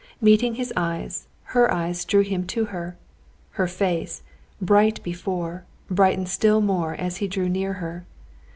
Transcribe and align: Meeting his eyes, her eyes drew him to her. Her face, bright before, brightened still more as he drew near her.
Meeting 0.19 0.55
his 0.55 0.73
eyes, 0.75 1.27
her 1.43 1.71
eyes 1.71 2.05
drew 2.05 2.21
him 2.21 2.43
to 2.47 2.65
her. 2.73 2.97
Her 3.51 3.67
face, 3.67 4.23
bright 4.59 4.99
before, 5.03 5.63
brightened 5.91 6.27
still 6.29 6.59
more 6.59 6.95
as 6.95 7.17
he 7.17 7.27
drew 7.27 7.47
near 7.47 7.73
her. 7.73 8.07